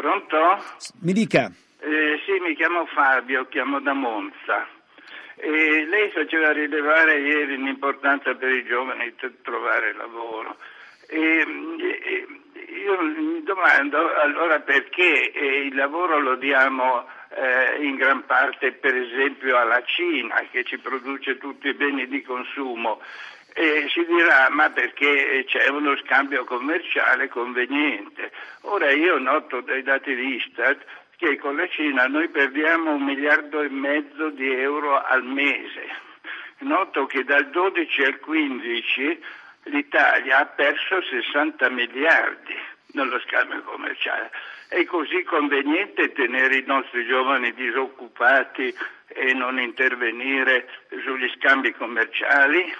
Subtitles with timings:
[0.00, 0.64] Pronto?
[1.02, 1.52] Mi dica.
[1.78, 4.66] Eh, sì, mi chiamo Fabio, chiamo da Monza.
[5.34, 10.56] E lei faceva rilevare ieri l'importanza per i giovani di trovare lavoro.
[11.06, 11.44] E,
[11.82, 12.26] e,
[12.82, 18.96] io mi domando allora perché eh, il lavoro lo diamo eh, in gran parte per
[18.96, 23.02] esempio alla Cina che ci produce tutti i beni di consumo
[23.54, 28.30] e si dirà ma perché c'è uno scambio commerciale conveniente.
[28.62, 30.84] Ora io noto dai dati di Istat
[31.16, 36.08] che con la Cina noi perdiamo un miliardo e mezzo di euro al mese.
[36.58, 39.22] Noto che dal 12 al 15
[39.64, 42.54] l'Italia ha perso 60 miliardi
[42.92, 44.30] nello scambio commerciale.
[44.68, 48.74] È così conveniente tenere i nostri giovani disoccupati
[49.08, 50.68] e non intervenire
[51.02, 52.72] sugli scambi commerciali?